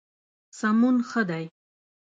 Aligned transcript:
سمون 0.59 0.95
ښه 1.09 1.21
دی. 1.29 1.45